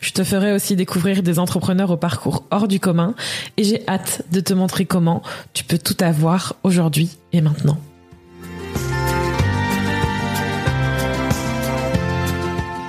[0.00, 3.14] Je te ferai aussi découvrir des entrepreneurs au parcours hors du commun
[3.56, 5.22] et j'ai hâte de te montrer comment
[5.52, 7.78] tu peux tout avoir aujourd'hui et maintenant.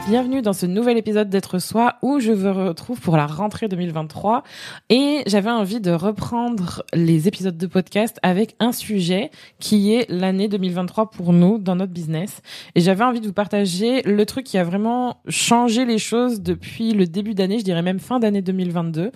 [0.05, 4.43] Bienvenue dans ce nouvel épisode d'être soi où je vous retrouve pour la rentrée 2023
[4.89, 10.49] et j'avais envie de reprendre les épisodes de podcast avec un sujet qui est l'année
[10.49, 12.41] 2023 pour nous dans notre business.
[12.75, 16.91] Et j'avais envie de vous partager le truc qui a vraiment changé les choses depuis
[16.91, 19.09] le début d'année, je dirais même fin d'année 2022.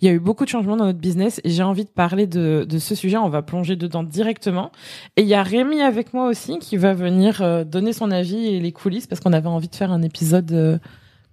[0.00, 2.28] Il y a eu beaucoup de changements dans notre business et j'ai envie de parler
[2.28, 4.70] de, ce sujet, on va plonger dedans directement.
[5.16, 8.54] Et il y a Rémi avec moi aussi qui va venir euh, donner son avis
[8.54, 10.78] et les coulisses parce qu'on avait envie de faire un épisode de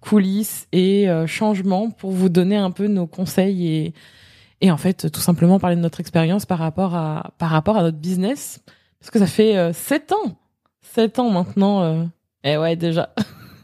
[0.01, 3.93] coulisses et euh, changements pour vous donner un peu nos conseils et,
[4.61, 7.81] et en fait tout simplement parler de notre expérience par rapport à par rapport à
[7.81, 8.61] notre business.
[8.99, 10.37] Parce que ça fait euh, sept ans
[10.81, 12.03] sept ans maintenant euh.
[12.43, 13.13] eh ouais déjà.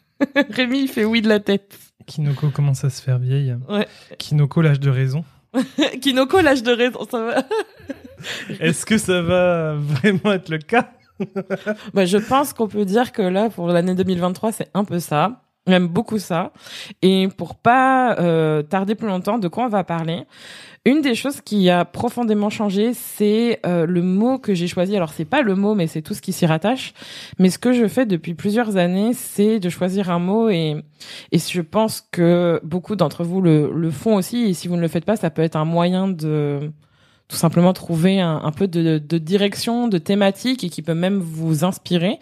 [0.50, 1.78] Rémi il fait oui de la tête.
[2.08, 3.56] Kinoko commence à se faire vieille?
[3.70, 3.88] Ouais.
[4.18, 5.24] Kinoko l'âge de raison.
[6.02, 7.44] Kinoko l'âge de raison ça va.
[8.60, 10.92] Est-ce que ça va vraiment être le cas?
[11.94, 15.42] bah, je pense qu'on peut dire que là, pour l'année 2023, c'est un peu ça.
[15.68, 16.54] J'aime beaucoup ça.
[17.04, 20.24] Et pour pas euh, tarder plus longtemps, de quoi on va parler?
[20.86, 24.96] Une des choses qui a profondément changé, c'est euh, le mot que j'ai choisi.
[24.96, 26.94] Alors c'est pas le mot, mais c'est tout ce qui s'y rattache.
[27.38, 30.84] Mais ce que je fais depuis plusieurs années, c'est de choisir un mot et
[31.32, 34.46] et je pense que beaucoup d'entre vous le, le font aussi.
[34.46, 36.72] Et si vous ne le faites pas, ça peut être un moyen de
[37.32, 42.20] tout simplement trouver un, peu de, direction, de thématique et qui peut même vous inspirer.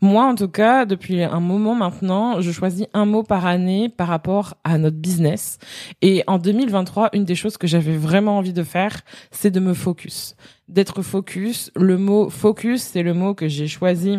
[0.00, 4.06] Moi, en tout cas, depuis un moment maintenant, je choisis un mot par année par
[4.06, 5.58] rapport à notre business.
[6.02, 9.00] Et en 2023, une des choses que j'avais vraiment envie de faire,
[9.32, 10.36] c'est de me focus.
[10.68, 11.72] D'être focus.
[11.74, 14.18] Le mot focus, c'est le mot que j'ai choisi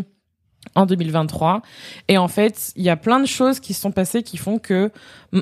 [0.74, 1.62] en 2023.
[2.08, 4.59] Et en fait, il y a plein de choses qui se sont passées qui font
[4.59, 4.92] que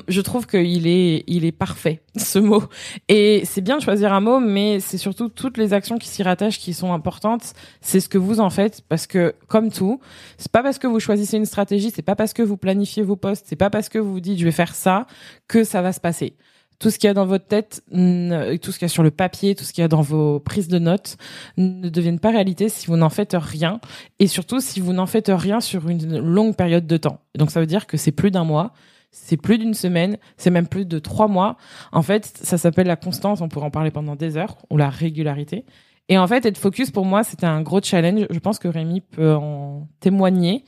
[0.08, 2.64] je trouve qu'il est, il est parfait, ce mot.
[3.08, 6.22] Et c'est bien de choisir un mot, mais c'est surtout toutes les actions qui s'y
[6.22, 7.54] rattachent qui sont importantes.
[7.80, 10.00] C'est ce que vous en faites, parce que, comme tout,
[10.38, 13.16] c'est pas parce que vous choisissez une stratégie, c'est pas parce que vous planifiez vos
[13.16, 15.06] postes, c'est pas parce que vous vous dites je vais faire ça
[15.48, 16.36] que ça va se passer
[16.78, 19.10] tout ce qu'il y a dans votre tête, tout ce qu'il y a sur le
[19.10, 21.16] papier, tout ce qu'il y a dans vos prises de notes
[21.56, 23.80] ne deviennent pas réalité si vous n'en faites rien
[24.18, 27.20] et surtout si vous n'en faites rien sur une longue période de temps.
[27.36, 28.72] Donc ça veut dire que c'est plus d'un mois,
[29.10, 31.56] c'est plus d'une semaine, c'est même plus de trois mois.
[31.92, 34.90] En fait, ça s'appelle la constance, on pourrait en parler pendant des heures, ou la
[34.90, 35.64] régularité.
[36.08, 38.26] Et en fait, être focus pour moi, c'était un gros challenge.
[38.28, 40.64] Je pense que Rémi peut en témoigner.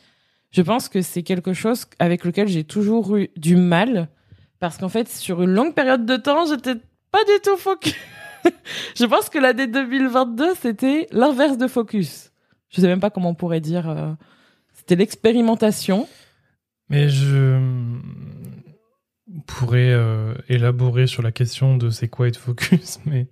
[0.51, 4.09] Je pense que c'est quelque chose avec lequel j'ai toujours eu du mal
[4.67, 6.75] parce qu'en fait, sur une longue période de temps, j'étais
[7.13, 7.95] pas du tout focus.
[8.97, 12.33] je pense que l'année 2022, c'était l'inverse de focus.
[12.71, 13.89] Je sais même pas comment on pourrait dire.
[13.89, 14.13] Euh,
[14.75, 16.09] c'était l'expérimentation.
[16.91, 17.61] Mais je
[19.47, 23.29] pourrais euh, élaborer sur la question de c'est quoi être focus, mais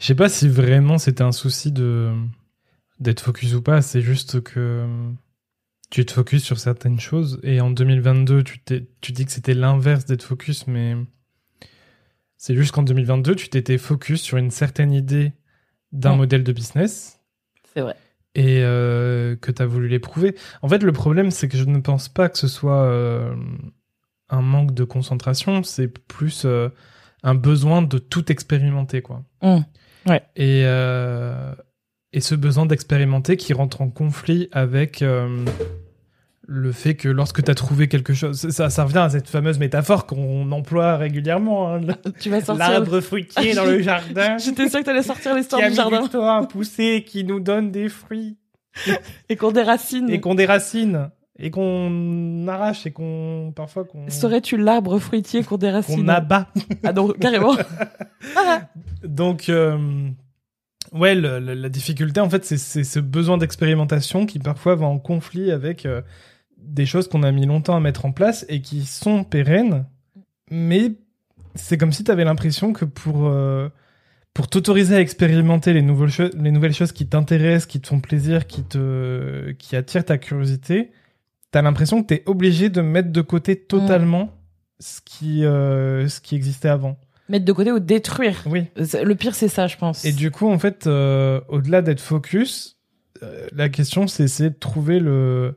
[0.00, 2.10] je sais pas si vraiment c'était un souci de
[2.98, 3.82] d'être focus ou pas.
[3.82, 4.84] C'est juste que
[5.92, 8.60] tu te focuses sur certaines choses et en 2022 tu,
[9.02, 10.96] tu dis que c'était l'inverse d'être focus mais
[12.38, 15.32] c'est juste qu'en 2022 tu t'étais focus sur une certaine idée
[15.92, 17.20] d'un modèle de business
[17.74, 17.94] c'est vrai
[18.34, 21.78] et euh, que tu as voulu l'éprouver en fait le problème c'est que je ne
[21.78, 23.36] pense pas que ce soit euh,
[24.30, 26.70] un manque de concentration c'est plus euh,
[27.22, 29.58] un besoin de tout expérimenter quoi mmh.
[30.06, 30.22] ouais.
[30.36, 30.64] et
[32.12, 35.02] et ce besoin d'expérimenter qui rentre en conflit avec
[36.46, 39.58] le fait que lorsque tu as trouvé quelque chose, ça, ça revient à cette fameuse
[39.58, 41.74] métaphore qu'on emploie régulièrement.
[41.74, 41.80] Hein,
[42.20, 44.36] tu vas sortir l'arbre fruitier dans le jardin.
[44.44, 46.08] J'étais sûr que tu allais sortir l'histoire du jardin.
[46.08, 48.36] Qui a pousser, qui nous donne des fruits
[49.28, 54.08] et qu'on déracine et qu'on déracine et qu'on arrache et qu'on parfois qu'on.
[54.10, 56.48] Serais-tu l'arbre fruitier qu'on déracine Qu'on abat.
[56.84, 57.56] ah donc carrément.
[59.04, 59.48] donc.
[59.48, 59.78] Euh,
[60.92, 65.86] ouais, la difficulté, en fait, c'est ce besoin d'expérimentation qui parfois va en conflit avec
[65.86, 66.02] euh,
[66.58, 69.86] des choses qu'on a mis longtemps à mettre en place et qui sont pérennes,
[70.50, 70.92] mais
[71.54, 73.68] c'est comme si tu avais l'impression que pour, euh,
[74.34, 78.46] pour t'autoriser à expérimenter les, nouvelles les nouvelles choses qui t'intéressent, qui te font plaisir,
[78.46, 80.92] qui, te, qui attirent ta curiosité,
[81.52, 84.30] tu as l'impression que tu es obligé de mettre de côté totalement
[84.78, 86.98] ce qui, euh, ce qui existait avant.
[87.28, 88.42] Mettre de côté ou détruire.
[88.46, 88.66] Oui.
[88.84, 90.04] C'est- Le pire, c'est ça, je pense.
[90.04, 92.78] Et du coup, en fait, euh, au-delà d'être focus,
[93.22, 95.54] euh, la question, c'est essayer de trouver le,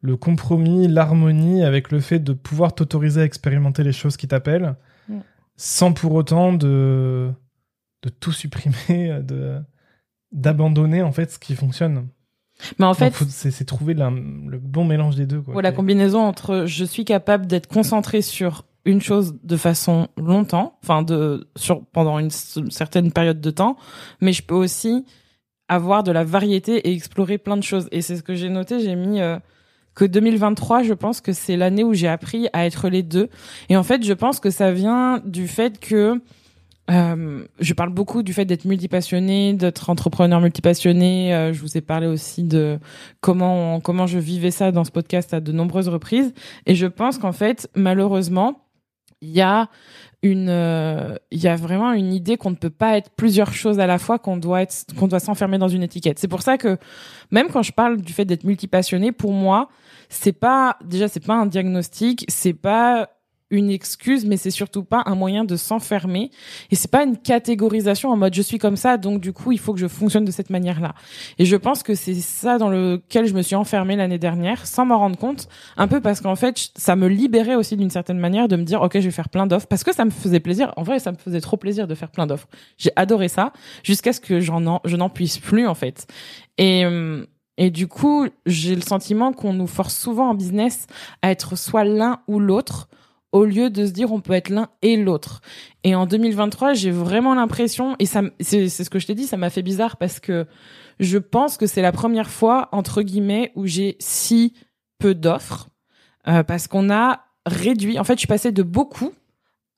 [0.00, 4.74] le compromis, l'harmonie avec le fait de pouvoir t'autoriser à expérimenter les choses qui t'appellent,
[5.08, 5.18] Mm.
[5.56, 7.30] sans pour autant de,
[8.02, 9.58] de tout supprimer, de
[10.32, 12.08] d'abandonner en fait ce qui fonctionne.
[12.78, 15.40] Mais en fait, faut- c'est trouver la- le bon mélange des deux.
[15.40, 20.08] Quoi, Ouais, la combinaison entre je suis capable d'être concentré sur une chose de façon
[20.16, 23.76] longtemps, enfin de sur pendant une certaine période de temps,
[24.20, 25.04] mais je peux aussi
[25.68, 27.88] avoir de la variété et explorer plein de choses.
[27.90, 28.80] Et c'est ce que j'ai noté.
[28.80, 29.38] J'ai mis euh,
[29.94, 33.28] que 2023, je pense que c'est l'année où j'ai appris à être les deux.
[33.68, 36.20] Et en fait, je pense que ça vient du fait que
[36.90, 41.34] euh, je parle beaucoup du fait d'être multipassionné, d'être entrepreneur multipassionné.
[41.34, 42.78] Euh, je vous ai parlé aussi de
[43.22, 46.34] comment comment je vivais ça dans ce podcast à de nombreuses reprises.
[46.66, 48.63] Et je pense qu'en fait, malheureusement,
[49.24, 49.68] il y a
[50.22, 53.80] une euh, il y a vraiment une idée qu'on ne peut pas être plusieurs choses
[53.80, 56.18] à la fois, qu'on doit être qu'on doit s'enfermer dans une étiquette.
[56.18, 56.78] C'est pour ça que
[57.30, 59.68] même quand je parle du fait d'être multipassionné, pour moi,
[60.08, 63.10] c'est pas déjà c'est pas un diagnostic, c'est pas
[63.54, 66.30] une excuse, mais c'est surtout pas un moyen de s'enfermer.
[66.70, 69.58] Et c'est pas une catégorisation en mode je suis comme ça, donc du coup il
[69.58, 70.94] faut que je fonctionne de cette manière-là.
[71.38, 74.84] Et je pense que c'est ça dans lequel je me suis enfermée l'année dernière, sans
[74.84, 78.48] m'en rendre compte, un peu parce qu'en fait ça me libérait aussi d'une certaine manière
[78.48, 80.72] de me dire ok je vais faire plein d'offres, parce que ça me faisait plaisir.
[80.76, 82.48] En vrai ça me faisait trop plaisir de faire plein d'offres.
[82.76, 83.52] J'ai adoré ça
[83.82, 86.06] jusqu'à ce que je n'en puisse plus en fait.
[86.58, 90.86] Et euh, et du coup, j'ai le sentiment qu'on nous force souvent en business
[91.22, 92.88] à être soit l'un ou l'autre,
[93.34, 95.40] au lieu de se dire on peut être l'un et l'autre.
[95.82, 99.50] Et en 2023, j'ai vraiment l'impression, et c'est ce que je t'ai dit, ça m'a
[99.50, 100.46] fait bizarre parce que
[101.00, 104.54] je pense que c'est la première fois, entre guillemets, où j'ai si
[105.00, 105.68] peu d'offres,
[106.28, 109.12] euh, parce qu'on a réduit, en fait, je suis passée de beaucoup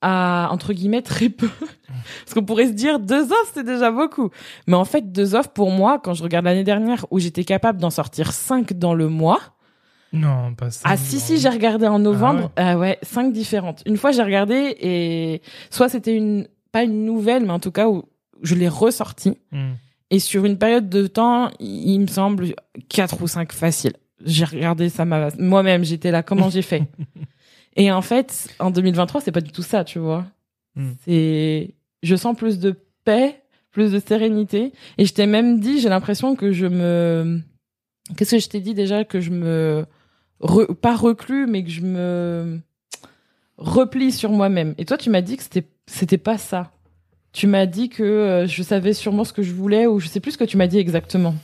[0.01, 1.49] à, entre guillemets, très peu.
[1.59, 4.29] parce qu'on pourrait se dire deux offres, c'est déjà beaucoup.
[4.67, 7.81] Mais en fait, deux offres, pour moi, quand je regarde l'année dernière où j'étais capable
[7.81, 9.56] d'en sortir cinq dans le mois,
[10.13, 10.81] Non, pas ça.
[10.85, 11.21] ah si non.
[11.21, 12.97] si j'ai regardé en novembre ah ouais.
[13.03, 17.59] cinq différentes une fois j'ai regardé et soit c'était une pas une nouvelle mais en
[17.59, 18.03] tout cas où
[18.41, 19.73] je l'ai ressorti Hmm.
[20.09, 22.55] et sur une période de temps il me semble
[22.89, 23.93] quatre ou cinq faciles
[24.25, 26.83] j'ai regardé ça m'a moi-même j'étais là comment j'ai fait?
[27.75, 30.25] Et en fait en 2023 c'est pas du tout ça tu vois
[30.75, 30.91] Hmm.
[31.05, 35.89] c'est je sens plus de paix plus de sérénité et je t'ai même dit j'ai
[35.89, 37.41] l'impression que je me
[38.15, 39.03] qu'est-ce que je t'ai dit déjà?
[39.03, 39.85] Que je me
[40.81, 42.59] pas reclus, mais que je me
[43.57, 44.75] replie sur moi-même.
[44.77, 46.71] Et toi, tu m'as dit que c'était c'était pas ça.
[47.33, 50.19] Tu m'as dit que euh, je savais sûrement ce que je voulais, ou je sais
[50.19, 51.35] plus ce que tu m'as dit exactement.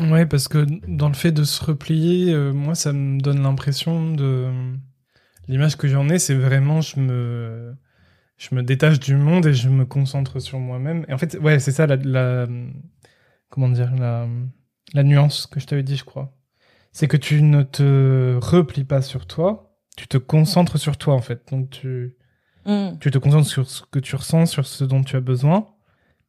[0.00, 4.12] Ouais, parce que dans le fait de se replier, euh, moi, ça me donne l'impression
[4.12, 4.50] de.
[5.48, 7.74] L'image que j'en ai, c'est vraiment, je me.
[8.38, 11.06] Je me détache du monde et je me concentre sur moi-même.
[11.08, 12.46] Et en fait, ouais, c'est ça la, la-
[13.48, 14.28] Comment dire la,
[14.92, 16.35] la nuance que je t'avais dit, je crois.
[16.96, 21.20] C'est que tu ne te replies pas sur toi, tu te concentres sur toi, en
[21.20, 21.42] fait.
[21.50, 22.16] Donc, tu,
[22.66, 22.98] Mm.
[23.00, 25.68] tu te concentres sur ce que tu ressens, sur ce dont tu as besoin,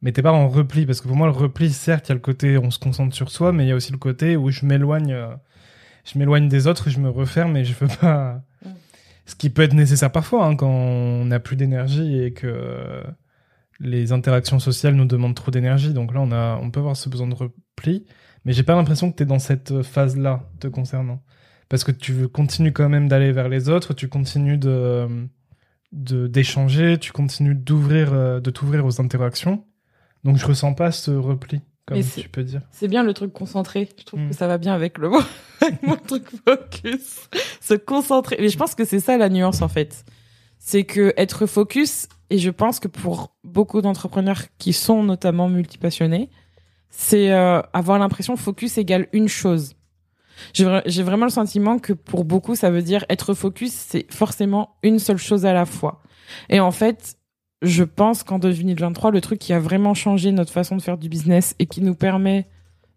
[0.01, 2.15] mais t'es pas en repli, parce que pour moi, le repli, certes, il y a
[2.15, 4.51] le côté on se concentre sur soi, mais il y a aussi le côté où
[4.51, 5.33] je m'éloigne, euh,
[6.03, 8.42] je m'éloigne des autres, je me referme et je veux pas.
[8.63, 8.69] Mm.
[9.25, 13.03] Ce qui peut être nécessaire parfois hein, quand on n'a plus d'énergie et que
[13.80, 15.94] les interactions sociales nous demandent trop d'énergie.
[15.94, 18.06] Donc là, on a, on peut avoir ce besoin de repli,
[18.47, 21.21] mais j'ai pas l'impression que t'es dans cette phase-là te concernant,
[21.69, 25.27] parce que tu continues quand même d'aller vers les autres, tu continues de
[25.92, 29.66] de d'échanger, tu continues d'ouvrir, euh, de t'ouvrir aux interactions.
[30.23, 32.61] Donc je ressens pas ce repli, comme tu peux dire.
[32.71, 33.87] C'est bien le truc concentré.
[33.99, 34.30] Je trouve Mm.
[34.30, 35.21] que ça va bien avec le mot,
[35.61, 37.30] avec mon truc focus.
[37.61, 38.37] Se concentrer.
[38.39, 40.06] Mais je pense que c'est ça la nuance en fait.
[40.59, 46.30] C'est que être focus, et je pense que pour beaucoup d'entrepreneurs qui sont notamment multipassionnés,
[46.99, 49.75] c'est euh, avoir l'impression focus égale une chose.
[50.54, 54.11] J'ai vra- j'ai vraiment le sentiment que pour beaucoup, ça veut dire être focus, c'est
[54.11, 56.01] forcément une seule chose à la fois.
[56.49, 57.18] Et en fait,
[57.61, 61.07] je pense qu'en 2023, le truc qui a vraiment changé notre façon de faire du
[61.07, 62.47] business et qui nous permet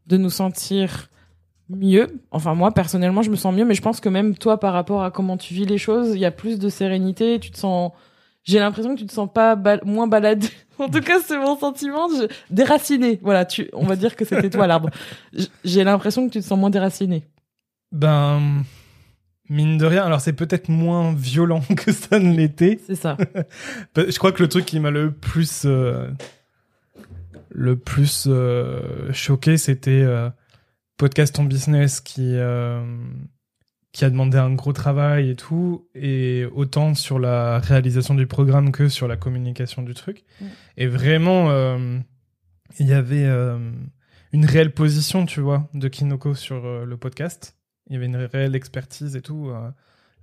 [0.07, 1.11] de nous sentir
[1.69, 2.07] mieux.
[2.31, 5.03] Enfin, moi, personnellement, je me sens mieux, mais je pense que même toi, par rapport
[5.03, 7.93] à comment tu vis les choses, il y a plus de sérénité, tu te sens,
[8.45, 10.49] j'ai l'impression que tu te sens pas bal- moins baladé.
[10.79, 12.09] En tout cas, c'est mon sentiment.
[12.09, 12.27] Je...
[12.49, 13.19] Déraciné.
[13.23, 14.89] Voilà, tu, on va dire que c'était toi l'arbre.
[15.63, 17.23] J'ai l'impression que tu te sens moins déraciné.
[17.93, 18.63] Ben,
[19.51, 22.81] mine de rien, alors c'est peut-être moins violent que ça ne l'était.
[22.87, 23.19] C'est ça.
[23.95, 26.09] Je crois que le truc qui m'a le plus, euh,
[27.51, 30.31] le plus euh, choqué, c'était euh,
[30.97, 32.37] podcast ton business qui,
[33.93, 38.71] qui a demandé un gros travail et tout, et autant sur la réalisation du programme
[38.71, 40.23] que sur la communication du truc.
[40.41, 40.45] Mm.
[40.77, 41.99] Et vraiment, euh,
[42.79, 43.59] il y avait euh,
[44.33, 47.57] une réelle position, tu vois, de Kinoko sur euh, le podcast.
[47.89, 49.51] Il y avait une réelle expertise et tout.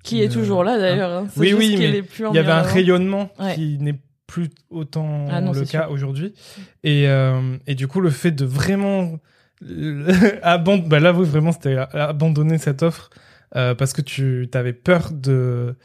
[0.02, 1.12] Qui est toujours là d'ailleurs.
[1.12, 1.28] hein.
[1.36, 3.56] Oui, oui, mais il y avait un rayonnement Ouais.
[3.56, 6.34] qui n'est plus autant Ah non, le cas aujourd'hui.
[6.86, 7.08] Et,
[7.66, 9.20] et du coup, le fait de vraiment
[10.44, 13.10] abandonner, bah là, oui, vraiment, c'était abandonner cette offre
[13.56, 15.76] euh, parce que tu avais peur de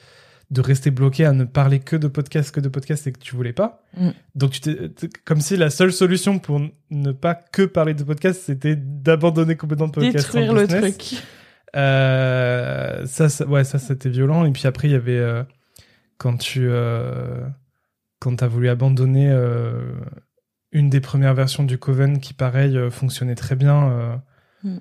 [0.53, 3.35] de rester bloqué à ne parler que de podcast, que de podcast et que tu
[3.35, 3.83] voulais pas.
[3.97, 4.11] Mm.
[4.35, 8.43] Donc, tu t'es, comme si la seule solution pour ne pas que parler de podcast,
[8.45, 10.17] c'était d'abandonner complètement le podcast.
[10.27, 10.99] Détruire le business.
[10.99, 11.23] truc.
[11.75, 14.45] Euh, ça, ça- ouais, ça c'était violent.
[14.45, 15.43] Et puis après, il y avait euh,
[16.19, 17.47] quand tu euh,
[18.21, 19.35] quand t'as voulu abandonner
[20.71, 24.23] une des premières versions du Coven qui, pareil, fonctionnait très bien.
[24.63, 24.77] Mm.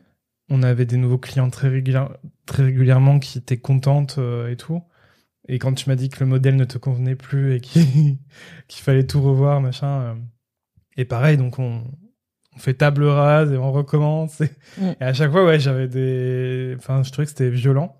[0.53, 2.11] On avait des nouveaux clients très, régulière-
[2.45, 4.81] très régulièrement qui étaient contentes euh, et tout.
[5.47, 8.17] Et quand tu m'as dit que le modèle ne te convenait plus et qu'il
[8.69, 10.01] fallait tout revoir, machin.
[10.01, 10.13] euh,
[10.97, 11.83] et pareil, donc on,
[12.55, 14.41] on fait table rase et on recommence.
[14.41, 14.91] Et, Mm.
[14.99, 16.75] et à chaque fois, ouais, j'avais des.
[16.77, 17.95] Enfin, je trouvais que c'était violent.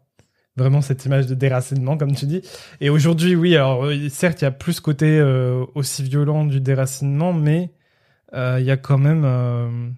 [0.58, 2.42] Vraiment, cette image de déracinement, comme tu dis.
[2.82, 6.44] Et aujourd'hui, oui, alors, euh, certes, il y a plus ce côté euh, aussi violent
[6.46, 7.72] du déracinement, mais
[8.34, 9.24] euh, il y a quand même.
[9.26, 9.90] euh,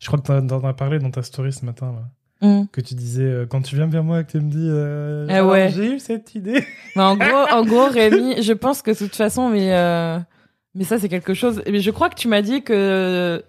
[0.00, 2.02] je crois que t'en as parlé dans ta story ce matin, là,
[2.42, 2.68] Mm.
[2.72, 4.66] que tu disais euh, quand tu viens vers moi, que tu me dis.
[4.66, 5.70] Euh, Ah Alors, ouais.
[5.76, 6.64] J'ai eu cette idée.
[6.96, 10.18] Mais en gros, en gros, Rémi, je pense que de toute façon, mais euh,
[10.74, 11.62] mais ça c'est quelque chose.
[11.70, 13.44] Mais je crois que tu m'as dit que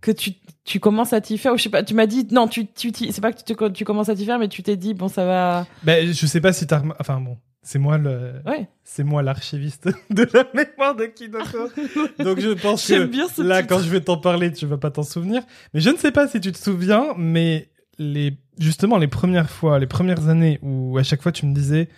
[0.00, 1.82] que tu tu commences à t'y faire ou je sais pas.
[1.82, 4.38] Tu m'as dit non, tu tu c'est pas que tu, tu commences à t'y faire,
[4.38, 5.66] mais tu t'es dit bon ça va.
[5.82, 6.78] Ben, je sais pas si t'as.
[6.78, 8.40] rem- Enfin, bon, c'est moi le.
[8.46, 8.68] Ouais.
[8.84, 11.68] C'est moi l'archiviste de la mémoire de Kinoko.
[12.18, 13.68] Donc je pense que bien là, titre.
[13.68, 15.42] quand je vais t'en parler, tu vas pas t'en souvenir.
[15.74, 19.78] Mais je ne sais pas si tu te souviens, mais les justement les premières fois,
[19.78, 21.88] les premières années où à chaque fois tu me disais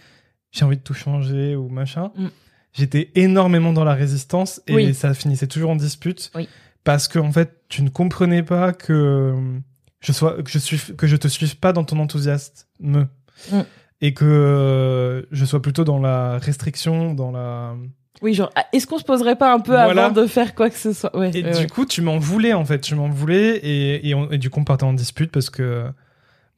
[0.51, 2.27] j'ai envie de tout changer ou machin, Mm.
[2.73, 4.95] j'étais énormément dans la résistance et Oui.
[4.95, 6.49] ça finissait toujours en dispute Oui.
[6.85, 9.33] parce que en fait tu ne comprenais pas que
[10.01, 12.67] je sois que je suis que je te suive pas dans ton enthousiasme
[13.51, 13.61] Mm.
[14.03, 17.75] Et que euh, je sois plutôt dans la restriction, dans la
[18.21, 20.07] Oui, genre ah, est-ce qu'on se poserait pas un peu Voilà.
[20.07, 21.17] avant de faire quoi que ce soit?
[21.17, 21.31] Ouais.
[21.35, 21.67] et ouais, du ouais.
[21.69, 24.61] coup, tu m'en voulais en fait, tu m'en voulais et, et, on- et du coup,
[24.61, 25.85] on partait en dispute parce que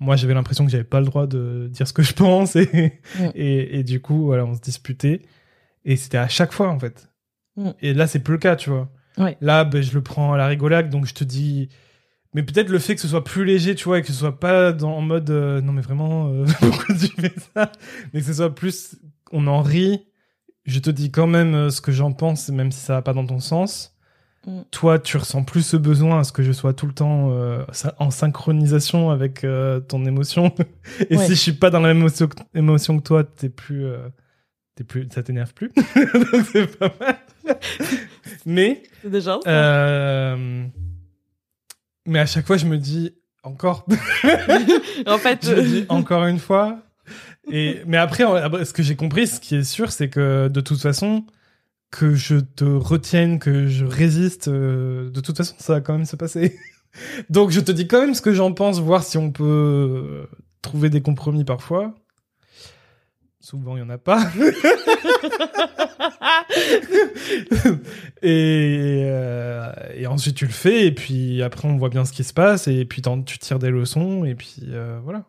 [0.00, 3.00] moi, j'avais l'impression que j'avais pas le droit de dire ce que je pense et,
[3.34, 5.22] et, et du coup, voilà, on se disputait
[5.84, 7.08] et c'était à chaque fois en fait.
[7.80, 8.88] Et là, c'est plus le cas, tu vois.
[9.40, 11.68] Là, ben, je le prends à la rigolade, donc je te dis.
[12.34, 14.38] Mais peut-être le fait que ce soit plus léger, tu vois, et que ce soit
[14.40, 17.70] pas dans, en mode euh, non mais vraiment euh, pourquoi tu fais ça,
[18.12, 18.96] mais que ce soit plus
[19.32, 20.04] on en rit.
[20.66, 23.12] Je te dis quand même euh, ce que j'en pense, même si ça va pas
[23.12, 23.94] dans ton sens.
[24.46, 24.60] Mm.
[24.70, 27.64] Toi, tu ressens plus ce besoin à ce que je sois tout le temps euh,
[27.98, 29.46] en synchronisation avec
[29.88, 30.54] ton émotion.
[31.10, 31.24] Et Ouais.
[31.26, 33.86] si je suis pas dans la même émotion, que- émotion que toi, t'es plus,
[34.74, 35.70] t'es plus, ça t'énerve plus.
[35.96, 37.16] Donc c'est pas mal.
[38.44, 39.38] mais déjà.
[42.06, 43.86] Euh, mais à chaque fois, je me dis encore,
[45.06, 46.78] en fait, je me dis encore une fois.
[47.50, 48.24] Et mais après,
[48.64, 51.24] ce que j'ai compris, ce qui est sûr, c'est que de toute façon,
[51.94, 56.06] que je te retienne, que je résiste, euh, de toute façon, ça va quand même
[56.06, 56.58] se passer.
[57.30, 60.26] Donc, je te dis quand même ce que j'en pense, voir si on peut euh,
[60.60, 61.94] trouver des compromis parfois.
[63.44, 64.22] Souvent, il y en a pas.
[68.22, 72.24] et, euh, et ensuite tu le fais et puis après on voit bien ce qui
[72.24, 75.26] se passe et puis tu tires des leçons et puis euh, voilà.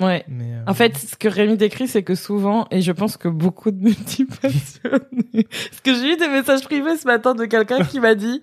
[0.00, 0.22] ouais.
[0.28, 3.28] Mais euh, En fait, ce que Rémi décrit, c'est que souvent, et je pense que
[3.28, 5.00] beaucoup de multipassionnés,
[5.32, 8.42] parce que j'ai eu des messages privés ce matin de quelqu'un qui m'a dit,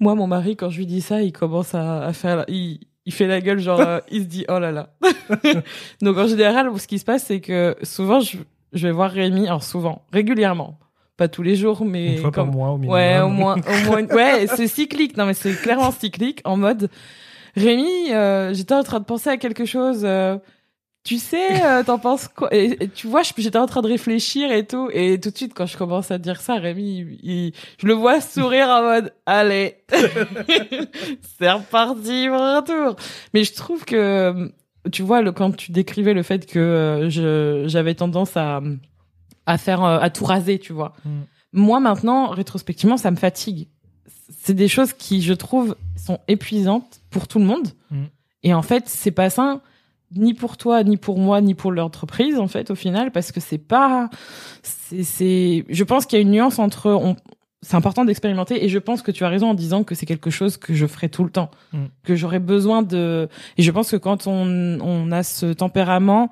[0.00, 3.12] moi, mon mari, quand je lui dis ça, il commence à, à faire, il, il
[3.12, 4.90] fait la gueule, genre, euh, il se dit, oh là là.
[6.02, 8.36] Donc, en général, ce qui se passe, c'est que souvent, je,
[8.72, 10.78] je vais voir Rémi, alors souvent, régulièrement,
[11.16, 12.94] pas tous les jours, mais une fois par comme- mois au minimum.
[12.94, 15.16] Ouais, au moins, au moins, ouais, c'est cyclique.
[15.16, 16.90] Non, mais c'est clairement cyclique en mode,
[17.56, 20.02] Rémi, euh, j'étais en train de penser à quelque chose.
[20.04, 20.36] euh,
[21.06, 22.52] tu sais, euh, t'en penses quoi?
[22.52, 24.90] Et, et tu vois, j'étais en train de réfléchir et tout.
[24.92, 27.94] Et tout de suite, quand je commence à dire ça, Rémi, il, il- je le
[27.94, 29.76] vois sourire en mode, allez,
[31.38, 32.96] c'est reparti pour un tour.
[33.34, 34.52] Mais je trouve que,
[34.92, 38.60] tu vois, le, quand tu décrivais le fait que euh, j'avais tendance à,
[39.46, 41.20] à faire, euh, à tout raser, tu vois Mm.
[41.52, 43.68] moi maintenant, rétrospectivement, ça me fatigue.
[44.42, 47.68] C'est des choses qui, je trouve, sont épuisantes pour tout le monde.
[47.90, 48.04] Mm.
[48.42, 49.60] Et en fait, c'est pas sain
[50.14, 53.40] ni pour toi, ni pour moi, ni pour l'entreprise, en fait, au final, parce que
[53.40, 54.08] c'est pas,
[54.62, 57.16] c'est, c'est, je pense qu'il y a une nuance entre, on,
[57.62, 60.30] c'est important d'expérimenter et je pense que tu as raison en disant que c'est quelque
[60.30, 61.86] chose que je ferai tout le temps, Mm.
[62.04, 66.30] que j'aurais besoin de, et je pense que quand on, on a ce tempérament,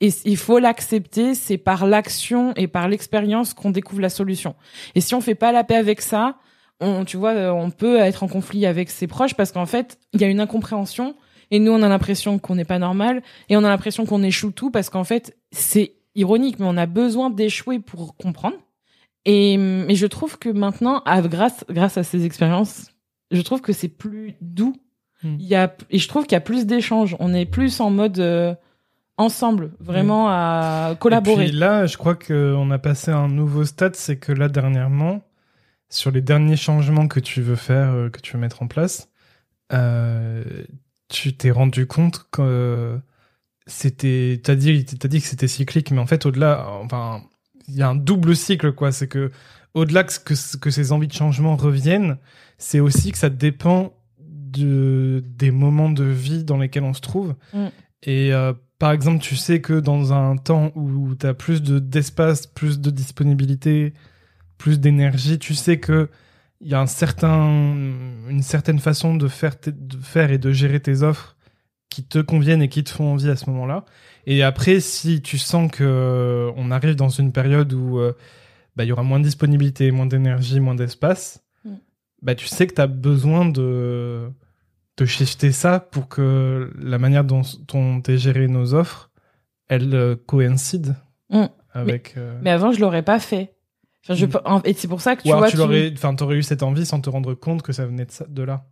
[0.00, 4.56] Et il faut l'accepter, c'est par l'action et par l'expérience qu'on découvre la solution.
[4.96, 6.34] Et si on fait pas la paix avec ça,
[6.80, 10.20] on, tu vois, on peut être en conflit avec ses proches parce qu'en fait, il
[10.20, 11.14] y a une incompréhension
[11.54, 14.50] et nous, on a l'impression qu'on n'est pas normal et on a l'impression qu'on échoue
[14.50, 18.56] tout parce qu'en fait, c'est ironique, mais on a besoin d'échouer pour comprendre.
[19.24, 22.90] Et, et je trouve que maintenant, grâce, grâce à ces expériences,
[23.30, 24.74] je trouve que c'est plus doux.
[25.22, 25.36] Hmm.
[25.38, 27.14] Il y a, et je trouve qu'il y a plus d'échanges.
[27.20, 28.56] On est plus en mode euh,
[29.16, 31.44] ensemble, vraiment à collaborer.
[31.44, 35.22] Et puis là, je crois qu'on a passé un nouveau stade, c'est que là, dernièrement,
[35.88, 39.08] sur les derniers changements que tu veux faire, euh, que tu veux mettre en place,
[39.72, 40.42] euh,
[41.14, 42.98] tu t'es rendu compte que
[43.66, 47.22] c'était, t'as dit, t'as dit que c'était cyclique, mais en fait, au-delà, enfin,
[47.68, 48.90] il y a un double cycle, quoi.
[48.90, 49.30] C'est que,
[49.74, 52.18] au-delà que, que ces envies de changement reviennent,
[52.58, 57.34] c'est aussi que ça dépend de, des moments de vie dans lesquels on se trouve.
[57.52, 57.66] Mm.
[58.02, 62.46] Et euh, par exemple, tu sais que dans un temps où tu as plus d'espace,
[62.46, 63.94] plus de disponibilité,
[64.58, 66.08] plus d'énergie, tu sais que
[66.64, 67.46] il y a un certain,
[68.28, 71.36] une certaine façon de faire, de faire et de gérer tes offres
[71.90, 73.84] qui te conviennent et qui te font envie à ce moment-là.
[74.26, 78.14] Et après, si tu sens que euh, on arrive dans une période où euh,
[78.76, 81.74] bah, il y aura moins de disponibilité, moins d'énergie, moins d'espace, mm.
[82.22, 84.30] bah, tu sais que tu as besoin de,
[84.96, 87.42] de shifter ça pour que la manière dont,
[87.74, 89.10] on t'es géré nos offres,
[89.68, 90.96] elle euh, coïncide
[91.28, 91.44] mm.
[91.74, 92.16] avec.
[92.40, 93.53] Mais, avant, je l'aurais pas fait.
[94.04, 94.60] Enfin, je, mm.
[94.64, 95.48] et c'est pour ça que tu vois.
[95.48, 98.10] Tu l'aurais, enfin, t'aurais eu cette envie sans te rendre compte que ça venait de,
[98.10, 98.66] ça, de là.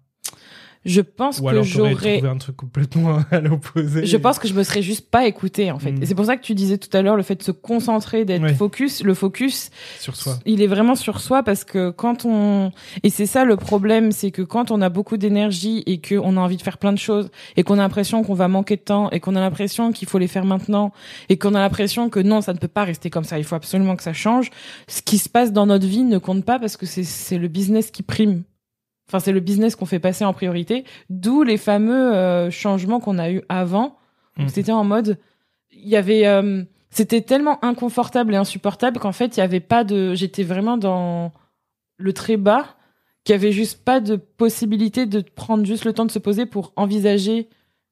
[0.85, 4.05] Je pense Ou que j'aurais trouvé un truc complètement à l'opposé.
[4.05, 5.93] Je pense que je me serais juste pas écouté en fait.
[5.93, 6.03] Mm.
[6.03, 8.25] Et c'est pour ça que tu disais tout à l'heure le fait de se concentrer,
[8.25, 9.71] d'être focus, le focus
[10.01, 10.39] sur soi.
[10.45, 12.73] Il est vraiment sur soi parce que quand on
[13.03, 16.37] et c'est ça le problème, c'est que quand on a beaucoup d'énergie et que on
[16.37, 18.83] a envie de faire plein de choses et qu'on a l'impression qu'on va manquer de
[18.83, 20.93] temps et qu'on a l'impression qu'il faut les faire maintenant
[21.29, 23.55] et qu'on a l'impression que non, ça ne peut pas rester comme ça, il faut
[23.55, 24.51] absolument que ça change.
[24.89, 27.49] Ce qui se passe dans notre vie ne compte pas parce que c'est c'est le
[27.49, 28.43] business qui prime.
[29.09, 33.19] Enfin, c'est le business qu'on fait passer en priorité, d'où les fameux euh, changements qu'on
[33.19, 33.97] a eu avant.
[34.37, 34.49] Mmh.
[34.49, 35.19] C'était en mode,
[35.71, 39.85] il y avait, euh, c'était tellement inconfortable et insupportable qu'en fait, il y avait pas
[39.85, 41.33] de, j'étais vraiment dans
[41.99, 42.77] le très bas,
[43.25, 46.47] qu'il y avait juste pas de possibilité de prendre juste le temps de se poser
[46.47, 47.49] pour envisager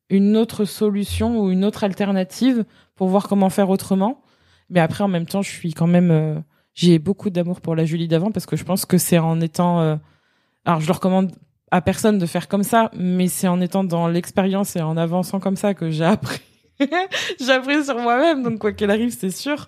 [0.09, 2.64] une autre solution ou une autre alternative
[2.96, 4.23] pour voir comment faire autrement.
[4.70, 6.35] Mais après, en même temps, je suis quand même, euh,
[6.75, 9.99] j'ai beaucoup d'amour pour la Julie d'avant parce que je pense que c'est en étant
[10.64, 11.33] alors je le recommande
[11.70, 15.40] à personne de faire comme ça, mais c'est en étant dans l'expérience et en avançant
[15.40, 16.40] comme ça que j'ai appris.
[17.40, 19.66] j'ai appris sur moi-même, donc quoi qu'il arrive, c'est sûr.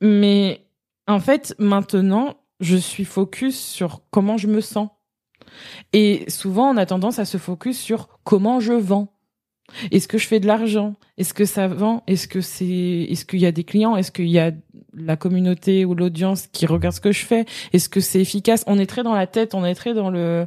[0.00, 0.66] Mais
[1.06, 4.88] en fait, maintenant, je suis focus sur comment je me sens.
[5.92, 9.12] Et souvent, on a tendance à se focus sur comment je vends.
[9.90, 10.94] Est-ce que je fais de l'argent?
[11.18, 12.02] Est-ce que ça vend?
[12.06, 12.66] Est-ce que c'est
[13.10, 13.96] est-ce qu'il y a des clients?
[13.96, 14.52] Est-ce qu'il y a
[14.96, 18.64] la communauté ou l'audience qui regarde ce que je fais Est-ce que c'est efficace?
[18.66, 20.46] On est très dans la tête, on est très dans le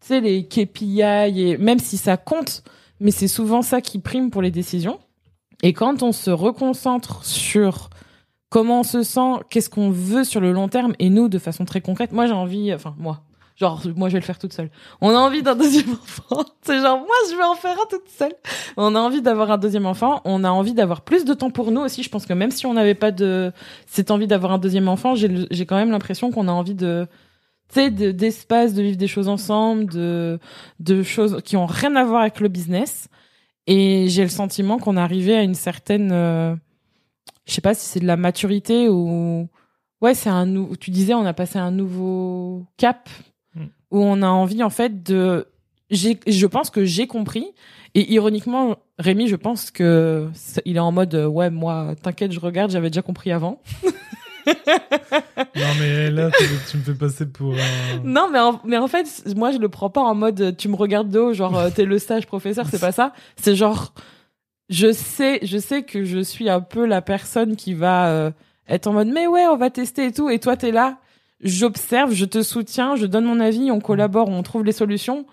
[0.00, 2.62] tu sais les KPI et même si ça compte,
[3.00, 4.98] mais c'est souvent ça qui prime pour les décisions.
[5.62, 7.88] Et quand on se reconcentre sur
[8.50, 11.64] comment on se sent, qu'est-ce qu'on veut sur le long terme et nous de façon
[11.64, 13.22] très concrète, moi j'ai envie enfin moi
[13.56, 14.70] Genre, moi, je vais le faire toute seule.
[15.00, 16.44] On a envie d'un deuxième enfant.
[16.62, 18.34] C'est genre, moi, je vais en faire un toute seule.
[18.76, 20.20] On a envie d'avoir un deuxième enfant.
[20.26, 22.02] On a envie d'avoir plus de temps pour nous aussi.
[22.02, 23.52] Je pense que même si on n'avait pas de
[23.86, 27.06] cette envie d'avoir un deuxième enfant, j'ai quand même l'impression qu'on a envie de,
[27.70, 30.38] tu sais, d'espace, de, vivre des choses ensemble, de,
[30.80, 33.08] de choses qui ont rien à voir avec le business.
[33.66, 36.54] Et j'ai le sentiment qu'on est arrivé à une certaine, euh,
[37.46, 39.48] je sais pas si c'est de la maturité ou,
[40.02, 40.46] ouais, c'est un,
[40.78, 43.08] tu disais, on a passé un nouveau cap
[43.90, 45.46] où on a envie en fait de
[45.90, 47.52] je pense que j'ai compris.
[47.94, 50.28] Et ironiquement Rémi je pense que
[50.64, 53.60] il est en mode ouais moi t'inquiète je regarde j'avais déjà compris avant.
[54.46, 56.30] Non mais là
[56.68, 57.54] tu, me fais passer pour
[58.04, 60.76] non mais en, mais en fait moi je le prends pas en mode tu me
[60.76, 63.12] regardes de haut genre euh, t'es le stage professeur c'est pas ça.
[63.36, 63.92] C'est genre
[64.68, 68.30] je sais je sais que je suis un peu la personne qui va euh,
[68.68, 70.98] être en mode mais ouais on va tester et tout et toi t'es là
[71.40, 75.26] j'observe, je te soutiens, je donne mon avis, on collabore, on trouve les solutions.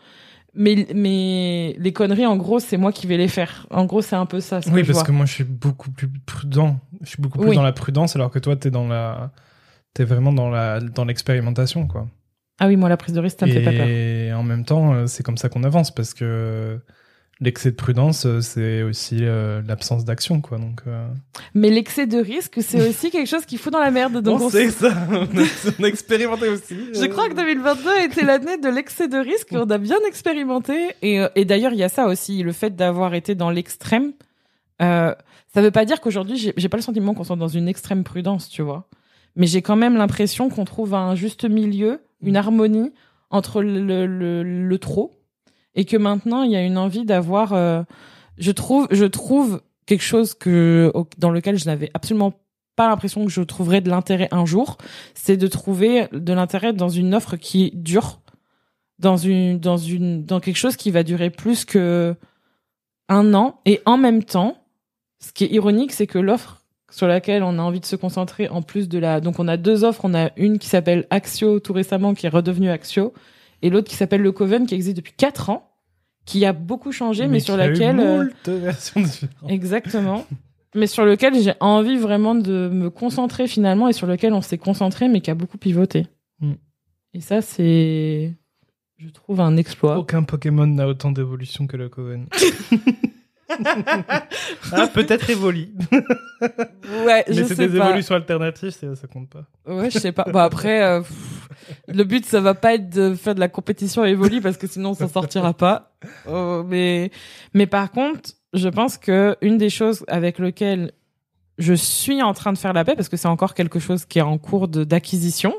[0.55, 3.65] Mais, mais les conneries, en gros, c'est moi qui vais les faire.
[3.71, 4.59] En gros, c'est un peu ça.
[4.71, 6.79] Oui, parce que moi, je suis beaucoup plus prudent.
[7.01, 9.31] Je suis beaucoup plus dans la prudence, alors que toi, t'es dans la,
[9.95, 12.07] t'es vraiment dans la, dans l'expérimentation, quoi.
[12.59, 13.87] Ah oui, moi, la prise de risque, ça me fait pas peur.
[13.87, 16.79] Et en même temps, euh, c'est comme ça qu'on avance, parce que
[17.43, 20.57] l'excès de prudence, euh, c'est aussi euh, l'absence d'action, quoi.
[20.57, 20.81] Donc.
[20.87, 21.07] Euh.
[21.53, 24.21] Mais l'excès de risque, c'est aussi quelque chose qu'il faut dans la merde.
[24.21, 24.93] Donc on, sait ça.
[25.79, 26.75] on a expérimenté aussi.
[26.93, 29.49] Je crois que 2022 a été l'année de l'excès de risque.
[29.51, 30.95] On a bien expérimenté.
[31.01, 34.13] Et, et d'ailleurs, il y a ça aussi, le fait d'avoir été dans l'extrême
[34.81, 35.13] Euh,
[35.53, 38.03] ça veut pas dire qu'aujourd'hui, j'ai j'ai pas le sentiment qu'on soit dans une extrême
[38.03, 38.87] prudence, tu vois.
[39.35, 42.91] Mais j'ai quand même l'impression qu'on trouve un juste milieu, une harmonie
[43.29, 45.11] entre le, le, le trop
[45.75, 47.53] et que maintenant il y a une envie d'avoir.
[47.53, 47.83] euh,
[48.37, 52.33] je trouve, je trouve quelque chose que dans lequel je n'avais absolument
[52.75, 54.77] pas l'impression que je trouverais de l'intérêt un jour,
[55.13, 58.19] c'est de trouver de l'intérêt dans une offre qui dure,
[58.97, 62.15] dans une, dans une, dans quelque chose qui va durer plus que
[63.09, 64.57] un an et en même temps,
[65.19, 68.47] ce qui est ironique, c'est que l'offre sur laquelle on a envie de se concentrer
[68.49, 71.59] en plus de la donc on a deux offres on a une qui s'appelle Axio
[71.59, 73.13] tout récemment qui est redevenue Axio
[73.63, 75.71] et l'autre qui s'appelle le Coven qui existe depuis quatre ans
[76.25, 79.49] qui a beaucoup changé mais, sur laquelle euh, moult versions différentes.
[79.49, 80.25] exactement
[80.75, 84.57] mais sur lequel j'ai envie vraiment de me concentrer finalement et sur lequel on s'est
[84.59, 86.05] concentré mais qui a beaucoup pivoté
[86.39, 86.53] Mm.
[87.13, 88.33] et ça c'est
[88.97, 92.27] je trouve un exploit Aucun Pokémon n'a autant d'évolution que le Coven.
[94.71, 95.71] ah, peut-être Evoli.
[96.41, 99.45] ouais je Mais c'est sais des pas évolutions alternatives, c'est- ça compte pas.
[99.67, 100.25] Ouais, je sais pas.
[100.31, 101.49] Bah après, euh, pff,
[101.87, 104.91] le but ça va pas être de faire de la compétition Evoli parce que sinon
[104.91, 105.93] on s'en sortira pas.
[106.27, 107.11] Euh, mais
[107.53, 110.91] mais par contre, je pense que une des choses avec lequel
[111.57, 114.19] je suis en train de faire la paix parce que c'est encore quelque chose qui
[114.19, 115.53] est en cours de d'acquisition.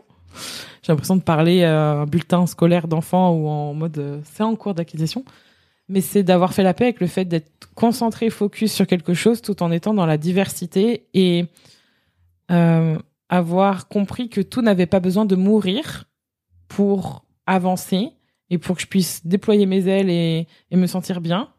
[0.82, 4.56] J'ai l'impression de parler euh, un bulletin scolaire d'enfant ou en mode euh, c'est en
[4.56, 5.24] cours d'acquisition.
[5.88, 9.42] Mais c'est d'avoir fait la paix avec le fait d'être concentré, focus sur quelque chose
[9.42, 11.46] tout en étant dans la diversité et
[12.50, 16.04] euh, avoir compris que tout n'avait pas besoin de mourir
[16.68, 18.10] pour avancer
[18.50, 21.50] et pour que je puisse déployer mes ailes et, et me sentir bien.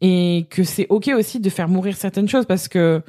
[0.00, 3.02] Et que c'est OK aussi de faire mourir certaines choses parce que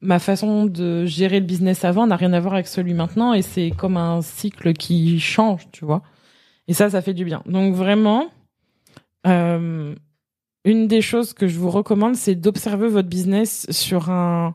[0.00, 3.42] ma façon de gérer le business avant n'a rien à voir avec celui maintenant et
[3.42, 6.02] c'est comme un cycle qui change, tu vois.
[6.68, 7.42] Et ça, ça fait du bien.
[7.46, 8.30] Donc vraiment,
[9.26, 9.94] euh,
[10.64, 14.54] une des choses que je vous recommande, c'est d'observer votre business sur un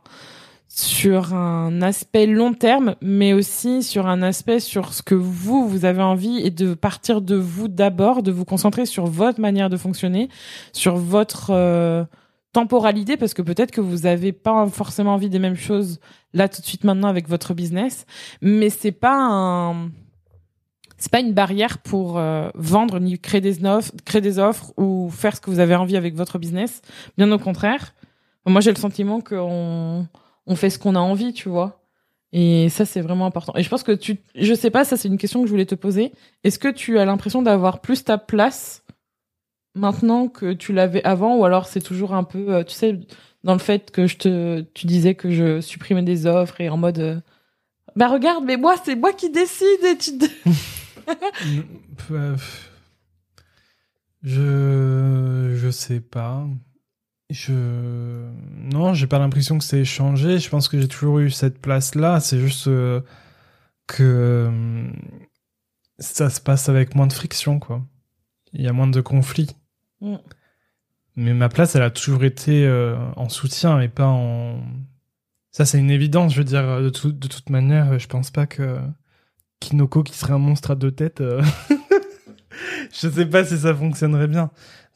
[0.68, 5.86] sur un aspect long terme, mais aussi sur un aspect sur ce que vous, vous
[5.86, 9.78] avez envie et de partir de vous d'abord, de vous concentrer sur votre manière de
[9.78, 10.28] fonctionner,
[10.74, 12.04] sur votre euh,
[12.52, 16.02] temporalité, parce que peut-être que vous avez pas forcément envie des mêmes choses
[16.34, 18.06] là tout de suite maintenant avec votre business,
[18.42, 19.92] mais c'est pas un
[20.98, 25.10] c'est pas une barrière pour euh, vendre ni créer des offres, créer des offres ou
[25.10, 26.82] faire ce que vous avez envie avec votre business.
[27.18, 27.94] Bien au contraire.
[28.46, 30.08] Moi, j'ai le sentiment qu'on
[30.46, 31.82] on fait ce qu'on a envie, tu vois.
[32.32, 33.54] Et ça, c'est vraiment important.
[33.56, 35.66] Et je pense que tu, je sais pas, ça, c'est une question que je voulais
[35.66, 36.12] te poser.
[36.44, 38.84] Est-ce que tu as l'impression d'avoir plus ta place
[39.74, 43.00] maintenant que tu l'avais avant, ou alors c'est toujours un peu, euh, tu sais,
[43.44, 46.78] dans le fait que je te, tu disais que je supprimais des offres et en
[46.78, 47.20] mode, euh,
[47.96, 50.12] bah regarde, mais moi, c'est moi qui décide et tu.
[52.12, 52.38] Euh,
[54.24, 56.48] Je je sais pas.
[57.30, 60.40] Je non, j'ai pas l'impression que c'est changé.
[60.40, 62.20] Je pense que j'ai toujours eu cette place là.
[62.20, 63.02] C'est juste euh,
[63.88, 64.52] que
[66.00, 67.86] ça se passe avec moins de friction quoi.
[68.54, 69.56] Il y a moins de conflits.
[70.02, 70.16] Mm.
[71.18, 74.62] Mais ma place, elle a toujours été euh, en soutien et pas en.
[75.52, 76.34] Ça, c'est une évidence.
[76.34, 78.80] Je veux dire, de, tout- de toute manière, je pense pas que
[79.60, 81.42] Kinoko, qui serait un monstre à deux têtes, euh,
[82.92, 84.52] je sais pas si ça fonctionnerait bien.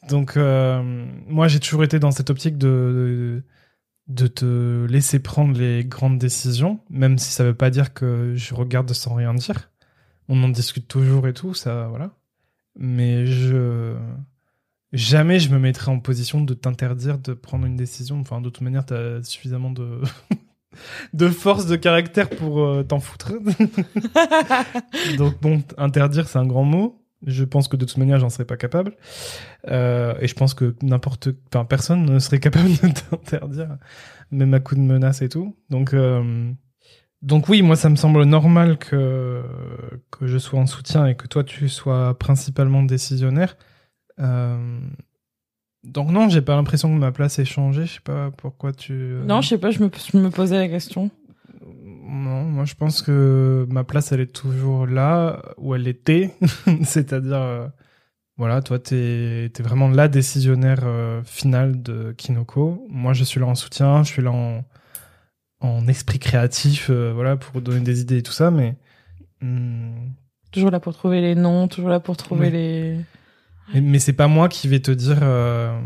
[0.08, 0.82] Donc, euh,
[1.26, 3.42] moi, j'ai toujours été dans cette optique de,
[4.08, 8.54] de te laisser prendre les grandes décisions, même si ça veut pas dire que je
[8.54, 9.70] regarde sans rien dire.
[10.28, 12.12] On en discute toujours et tout, ça, voilà.
[12.78, 13.96] Mais je.
[14.92, 18.18] Jamais je me mettrai en position de t'interdire de prendre une décision.
[18.18, 20.00] Enfin, de toute manière, t'as suffisamment de.
[21.12, 23.32] de force de caractère pour euh, t'en foutre.
[25.18, 26.96] Donc bon, interdire, c'est un grand mot.
[27.26, 28.94] Je pense que de toute manière, j'en serais pas capable.
[29.68, 32.76] Euh, et je pense que n'importe, enfin, personne ne serait capable de
[33.10, 33.76] t'interdire,
[34.30, 35.54] même à coup de menace et tout.
[35.68, 36.50] Donc, euh,
[37.20, 39.42] donc oui, moi, ça me semble normal que
[40.10, 43.56] que je sois en soutien et que toi, tu sois principalement décisionnaire.
[44.18, 44.80] Euh,
[45.84, 47.86] donc non, j'ai pas l'impression que ma place ait changé.
[47.86, 48.92] Je sais pas pourquoi tu.
[48.92, 51.10] euh, Non, je sais pas, je me, je me posais la question.
[51.62, 56.34] non, moi je pense que ma place elle est toujours là où elle était,
[56.82, 57.68] c'est-à-dire euh,
[58.36, 62.86] voilà, toi t'es es vraiment la décisionnaire euh, finale de Kinoko.
[62.88, 64.64] Moi je suis là en soutien, je suis là en,
[65.60, 68.76] en esprit créatif, euh, voilà pour donner des idées et tout ça, mais
[69.40, 70.08] hmm,
[70.52, 72.52] Toujours là pour trouver les noms, toujours là pour trouver Oui.
[72.52, 72.96] les.
[73.74, 75.78] Mais, mais c'est pas moi qui vais te dire euh,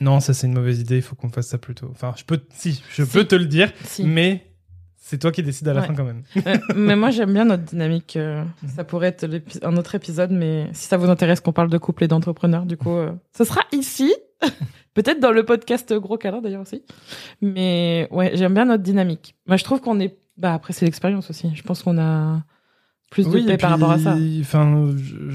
[0.00, 1.88] non ça c'est une mauvaise idée, il faut qu'on fasse ça plus tôt.
[1.90, 3.10] Enfin je peux si je Si.
[3.12, 4.04] peux te le dire, Si.
[4.04, 4.46] mais
[4.96, 5.86] c'est toi qui décides à la Ouais.
[5.88, 6.22] fin quand même.
[6.46, 8.16] Euh, mais moi j'aime bien notre dynamique.
[8.16, 9.26] euh, ça pourrait être
[9.62, 12.76] un autre épisode, mais si ça vous intéresse qu'on parle de couple et d'entrepreneurs, du
[12.76, 14.12] coup, euh, ce sera ici.
[14.94, 16.82] Peut-être dans le podcast Gros Câlin d'ailleurs aussi.
[17.40, 19.36] Mais ouais, j'aime bien notre dynamique.
[19.46, 20.16] Moi, je trouve qu'on est.
[20.36, 21.50] Bah après, c'est l'expérience aussi.
[21.54, 22.42] Je pense qu'on a
[23.10, 24.16] plus de Oui, paix par rapport à ça.
[24.40, 24.64] Enfin,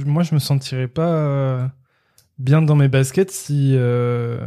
[0.06, 1.68] moi, je me sentirais pas euh,
[2.38, 4.40] bien dans mes baskets si, euh,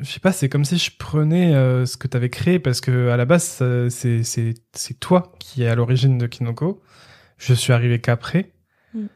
[0.00, 2.80] je sais pas, c'est comme si je prenais euh, ce que tu avais créé parce
[2.80, 6.82] que à la base, c'est c'est c'est toi qui est à l'origine de Kinoko.
[7.38, 8.52] Je suis arrivé qu'après.
[8.94, 9.06] Mm.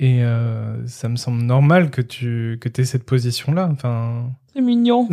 [0.00, 3.68] Et euh, ça me semble normal que tu que aies cette position-là.
[3.72, 5.08] Enfin, C'est mignon.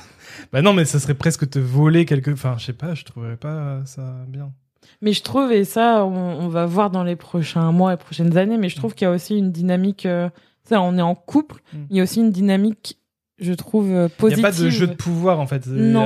[0.52, 2.30] bah non, mais ça serait presque te voler quelque.
[2.30, 4.52] Enfin, je sais pas, je trouverais pas ça bien.
[5.00, 8.36] Mais je trouve, et ça, on, on va voir dans les prochains mois et prochaines
[8.36, 10.06] années, mais je trouve qu'il y a aussi une dynamique.
[10.06, 10.28] euh,
[10.64, 11.56] ça, on est en couple.
[11.72, 11.78] Mm.
[11.90, 12.98] Il y a aussi une dynamique,
[13.38, 14.44] je trouve, euh, Il n'y positive.
[14.44, 15.66] a pas de jeu de pouvoir en fait.
[15.66, 16.04] Non.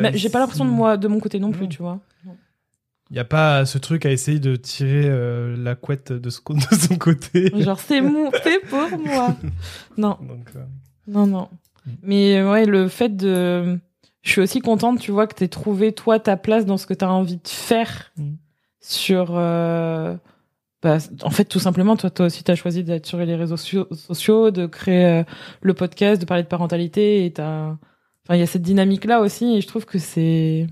[0.00, 1.68] Mais j'ai pas l'impression de moi, de mon côté non plus, Non.
[1.68, 1.98] tu vois.
[3.08, 6.40] Il n'y a pas ce truc à essayer de tirer euh, la couette de, ce,
[6.50, 7.52] de son côté.
[7.56, 9.36] Genre, c'est mon, c'est pour moi.
[9.96, 10.64] Non, Donc, euh,
[11.06, 11.48] non, non.
[11.86, 11.90] Mm.
[12.02, 13.78] Mais euh, ouais, le fait de.
[14.26, 16.94] Je suis aussi contente, tu vois, que t'aies trouvé, toi, ta place dans ce que
[16.94, 18.34] t'as envie de faire Mm.
[18.80, 19.28] sur.
[19.36, 20.16] euh,
[20.82, 24.50] bah, en fait, tout simplement, toi, toi aussi, t'as choisi d'être sur les réseaux sociaux,
[24.50, 25.24] de créer euh,
[25.62, 27.76] le podcast, de parler de parentalité, et t'as.
[28.24, 30.66] Enfin, il y a cette dynamique-là aussi, et je trouve que c'est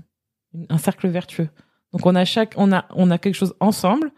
[0.69, 1.47] un cercle vertueux.
[1.93, 4.11] Donc, on a chaque, on a, on a quelque chose ensemble,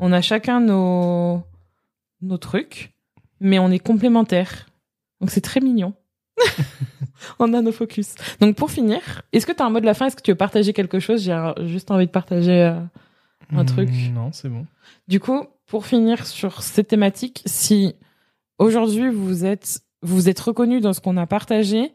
[0.00, 1.42] on a chacun nos,
[2.20, 2.92] nos trucs,
[3.40, 4.66] mais on est complémentaires.
[5.22, 5.94] Donc, c'est très mignon.
[7.38, 8.14] on a nos focus.
[8.40, 9.00] Donc, pour finir,
[9.32, 10.06] est-ce que tu as un mot de la fin?
[10.06, 11.22] Est-ce que tu veux partager quelque chose?
[11.22, 12.62] J'ai juste envie de partager.
[12.62, 12.80] euh,
[13.54, 13.90] Un truc.
[13.90, 14.66] mm, Non, c'est bon.
[15.08, 17.94] Du coup, pour finir sur cette thématique, si
[18.58, 21.92] aujourd'hui vous êtes vous êtes reconnu dans ce qu'on a partagé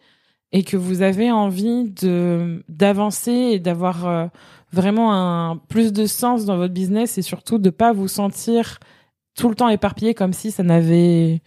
[0.53, 4.27] et que vous avez envie de d'avancer et d'avoir euh,
[4.71, 8.79] vraiment un plus de sens dans votre business et surtout de pas vous sentir
[9.35, 11.41] tout le temps éparpillé comme si ça n'avait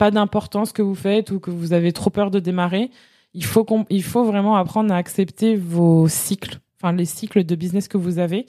[0.00, 2.90] pas d'importance que vous faites ou que vous avez trop peur de démarrer,
[3.34, 7.86] il faut il faut vraiment apprendre à accepter vos cycles, enfin les cycles de business
[7.86, 8.46] que vous avez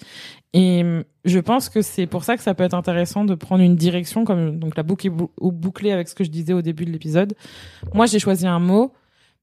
[0.54, 0.84] et
[1.26, 4.24] je pense que c'est pour ça que ça peut être intéressant de prendre une direction,
[4.26, 6.86] comme donc la boucle est bou- ou bouclée avec ce que je disais au début
[6.86, 7.36] de l'épisode.
[7.94, 8.92] Moi, j'ai choisi un mot,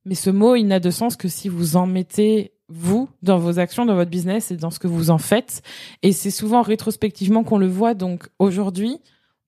[0.04, 3.58] mais ce mot, il n'a de sens que si vous en mettez vous dans vos
[3.58, 5.62] actions, dans votre business et dans ce que vous en faites.
[6.02, 7.94] Et c'est souvent rétrospectivement qu'on le voit.
[7.94, 8.98] Donc aujourd'hui,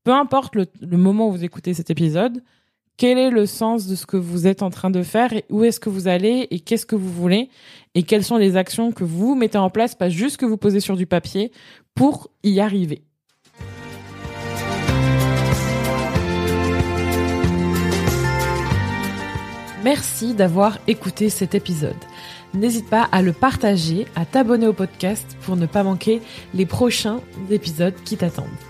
[0.04, 2.42] peu importe le, moment où vous écoutez cet épisode,
[2.96, 5.64] quel est le sens de ce que vous êtes en train de faire et où
[5.64, 7.48] est-ce que vous allez et qu'est-ce que vous voulez
[7.94, 10.80] et quelles sont les actions que vous mettez en place, pas juste que vous posez
[10.80, 11.50] sur du papier
[11.94, 13.02] pour y arriver.
[19.82, 21.96] Merci d'avoir écouté cet épisode.
[22.52, 26.20] N'hésite pas à le partager, à t'abonner au podcast pour ne pas manquer
[26.52, 28.69] les prochains épisodes qui t'attendent.